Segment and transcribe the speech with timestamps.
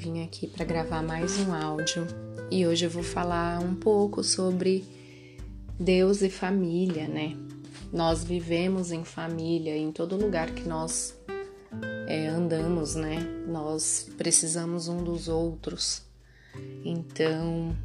[0.00, 2.06] vim aqui para gravar mais um áudio
[2.50, 4.82] e hoje eu vou falar um pouco sobre
[5.78, 7.36] Deus e família, né?
[7.92, 11.14] Nós vivemos em família, em todo lugar que nós
[12.06, 13.18] é, andamos, né?
[13.46, 16.00] Nós precisamos um dos outros.
[16.82, 17.76] Então,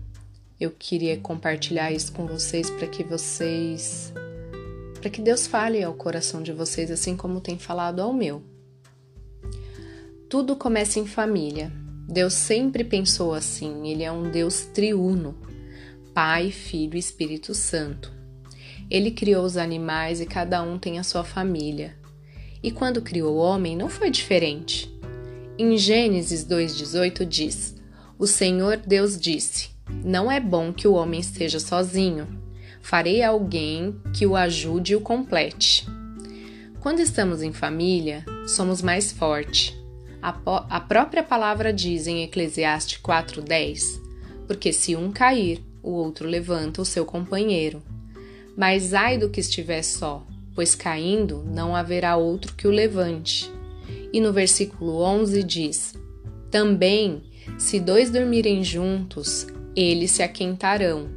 [0.57, 4.13] eu queria compartilhar isso com vocês para que vocês.
[5.01, 8.41] para que Deus fale ao coração de vocês, assim como tem falado ao meu.
[10.29, 11.83] Tudo começa em família.
[12.07, 15.35] Deus sempre pensou assim, ele é um Deus triuno,
[16.13, 18.13] Pai, Filho e Espírito Santo.
[18.91, 21.97] Ele criou os animais e cada um tem a sua família.
[22.61, 24.93] E quando criou o homem, não foi diferente.
[25.57, 27.75] Em Gênesis 2,18 diz:
[28.19, 29.71] O Senhor Deus disse:
[30.03, 32.27] Não é bom que o homem esteja sozinho.
[32.81, 35.87] Farei alguém que o ajude e o complete.
[36.79, 39.75] Quando estamos em família, somos mais fortes
[40.27, 44.01] a, própria palavra diz em Eclesiastes 4:10,
[44.47, 47.79] porque se um cair, o outro levanta o seu companheiro.
[48.57, 53.51] Mas ai do que estiver só, pois caindo não haverá outro que o levante.
[54.11, 55.93] E no versículo 11 diz:
[56.49, 57.21] Também,
[57.59, 61.07] se dois dormirem juntos, eles se aquentarão.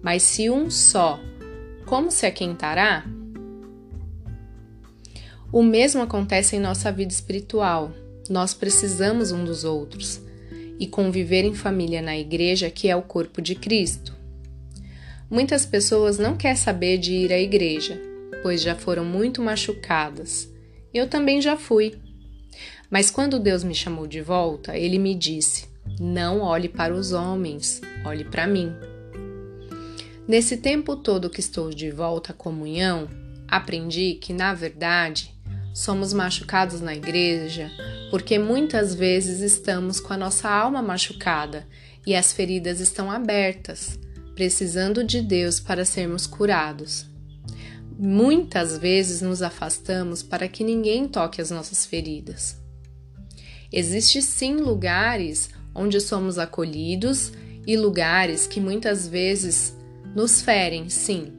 [0.00, 1.20] Mas se um só,
[1.84, 3.04] como se aquentará?
[5.52, 7.92] O mesmo acontece em nossa vida espiritual.
[8.28, 10.20] Nós precisamos um dos outros
[10.78, 14.14] e conviver em família na igreja, que é o corpo de Cristo.
[15.30, 18.00] Muitas pessoas não querem saber de ir à igreja,
[18.42, 20.48] pois já foram muito machucadas.
[20.92, 21.94] Eu também já fui.
[22.90, 25.66] Mas quando Deus me chamou de volta, ele me disse:
[25.98, 28.72] Não olhe para os homens, olhe para mim.
[30.26, 33.08] Nesse tempo todo que estou de volta à comunhão,
[33.46, 35.34] aprendi que, na verdade,
[35.74, 37.70] somos machucados na igreja
[38.14, 41.66] porque muitas vezes estamos com a nossa alma machucada
[42.06, 43.98] e as feridas estão abertas,
[44.36, 47.06] precisando de Deus para sermos curados.
[47.98, 52.56] Muitas vezes nos afastamos para que ninguém toque as nossas feridas.
[53.72, 57.32] Existem sim lugares onde somos acolhidos
[57.66, 59.76] e lugares que muitas vezes
[60.14, 61.32] nos ferem, sim.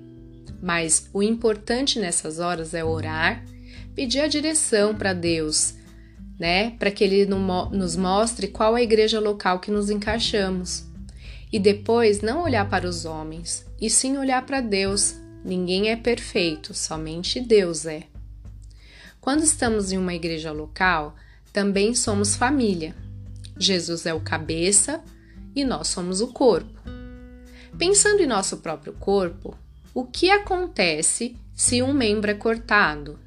[0.61, 3.45] Mas o importante nessas horas é orar,
[3.95, 5.75] pedir a direção para Deus
[6.39, 6.71] né?
[6.71, 10.85] Para que ele nos mostre qual é a igreja local que nos encaixamos.
[11.51, 15.15] E depois não olhar para os homens, e sim olhar para Deus.
[15.43, 18.03] Ninguém é perfeito, somente Deus é.
[19.21, 21.15] Quando estamos em uma igreja local,
[21.53, 22.95] também somos família.
[23.57, 25.01] Jesus é o cabeça
[25.55, 26.81] e nós somos o corpo.
[27.77, 29.57] Pensando em nosso próprio corpo,
[29.93, 33.17] o que acontece se um membro é cortado?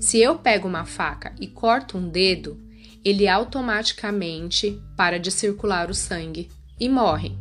[0.00, 2.58] Se eu pego uma faca e corto um dedo,
[3.04, 7.32] ele automaticamente para de circular o sangue e morre.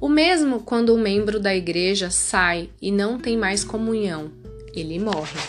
[0.00, 4.30] O mesmo quando um membro da igreja sai e não tem mais comunhão,
[4.74, 5.40] ele morre.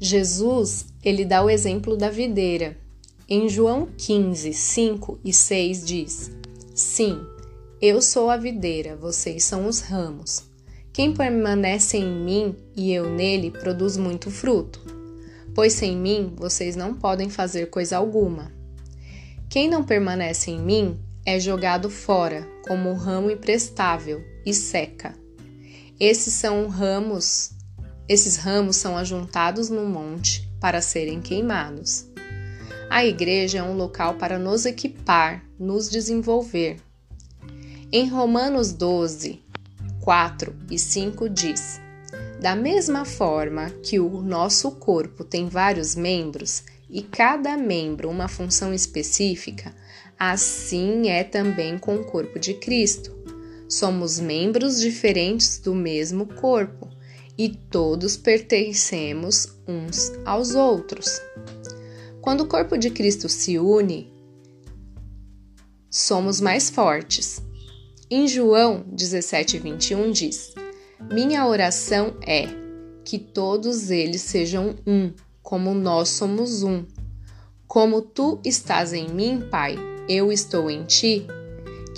[0.00, 2.76] Jesus, ele dá o exemplo da videira.
[3.28, 6.30] Em João 15, 5 e 6 diz:
[6.74, 7.20] Sim,
[7.80, 10.44] eu sou a videira, vocês são os ramos.
[10.98, 14.80] Quem permanece em mim e eu nele produz muito fruto,
[15.54, 18.50] pois sem mim vocês não podem fazer coisa alguma.
[19.48, 25.14] Quem não permanece em mim é jogado fora como um ramo imprestável e seca.
[26.00, 27.52] Esses são ramos,
[28.08, 32.08] esses ramos são ajuntados no monte para serem queimados.
[32.90, 36.78] A igreja é um local para nos equipar, nos desenvolver.
[37.92, 39.46] Em Romanos 12,
[40.08, 41.78] 4 e 5 diz:
[42.40, 48.72] Da mesma forma que o nosso corpo tem vários membros e cada membro uma função
[48.72, 49.74] específica,
[50.18, 53.14] assim é também com o corpo de Cristo.
[53.68, 56.88] Somos membros diferentes do mesmo corpo
[57.36, 61.20] e todos pertencemos uns aos outros.
[62.22, 64.10] Quando o corpo de Cristo se une,
[65.90, 67.46] somos mais fortes.
[68.10, 70.54] Em João 17, 21 diz:
[71.12, 72.46] Minha oração é
[73.04, 75.12] que todos eles sejam um,
[75.42, 76.86] como nós somos um.
[77.66, 79.76] Como tu estás em mim, Pai,
[80.08, 81.26] eu estou em ti,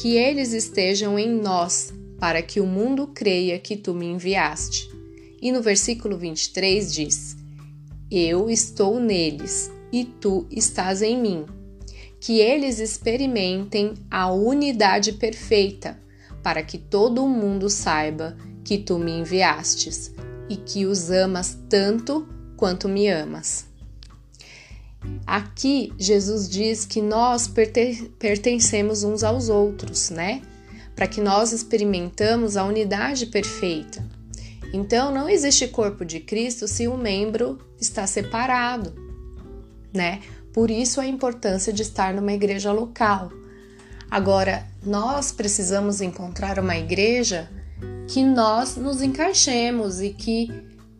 [0.02, 4.90] que eles estejam em nós, para que o mundo creia que tu me enviaste.
[5.40, 7.36] E no versículo 23 diz:
[8.10, 11.46] Eu estou neles e tu estás em mim
[12.20, 15.98] que eles experimentem a unidade perfeita,
[16.42, 20.12] para que todo o mundo saiba que tu me enviastes
[20.48, 23.66] e que os amas tanto quanto me amas.
[25.26, 27.50] Aqui Jesus diz que nós
[28.18, 30.42] pertencemos uns aos outros, né?
[30.94, 34.04] Para que nós experimentamos a unidade perfeita.
[34.72, 38.92] Então não existe corpo de Cristo se um membro está separado,
[39.92, 40.20] né?
[40.52, 43.30] Por isso a importância de estar numa igreja local.
[44.10, 47.48] Agora, nós precisamos encontrar uma igreja
[48.08, 50.50] que nós nos encaixemos e que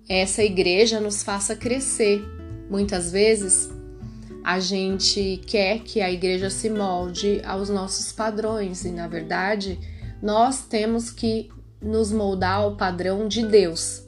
[0.08, 2.22] essa igreja nos faça crescer.
[2.70, 3.68] Muitas vezes
[4.44, 9.78] a gente quer que a igreja se molde aos nossos padrões e, na verdade,
[10.22, 11.50] nós temos que
[11.80, 14.02] nos moldar ao padrão de Deus,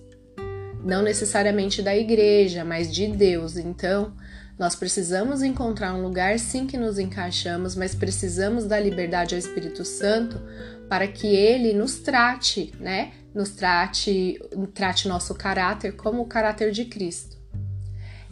[0.84, 3.56] não necessariamente da igreja, mas de Deus.
[3.56, 4.12] Então,
[4.58, 9.84] nós precisamos encontrar um lugar sim que nos encaixamos, mas precisamos da liberdade ao Espírito
[9.84, 10.40] Santo
[10.88, 13.12] para que ele nos trate, né?
[13.34, 14.38] Nos trate,
[14.74, 17.38] trate nosso caráter como o caráter de Cristo.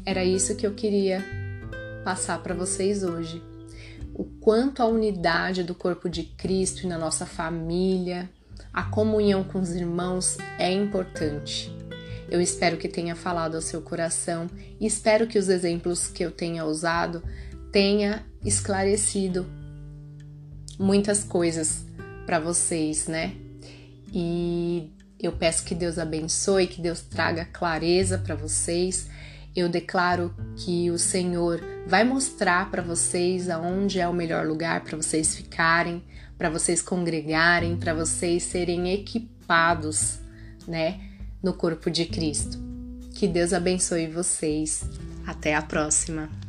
[0.05, 1.25] Era isso que eu queria
[2.05, 3.43] passar para vocês hoje.
[4.15, 8.29] O quanto a unidade do corpo de Cristo e na nossa família,
[8.73, 11.80] a comunhão com os irmãos é importante.
[12.31, 14.49] Eu espero que tenha falado ao seu coração
[14.79, 17.23] e espero que os exemplos que eu tenha usado
[17.73, 19.47] tenha esclarecido
[20.79, 21.85] muitas coisas
[22.25, 23.35] para vocês, né?
[24.13, 29.09] E eu peço que Deus abençoe, que Deus traga clareza para vocês.
[29.55, 34.97] Eu declaro que o Senhor vai mostrar para vocês aonde é o melhor lugar para
[34.97, 36.03] vocês ficarem,
[36.39, 40.21] para vocês congregarem, para vocês serem equipados,
[40.67, 41.10] né?
[41.43, 42.59] No corpo de Cristo.
[43.15, 44.83] Que Deus abençoe vocês.
[45.27, 46.40] Até a próxima!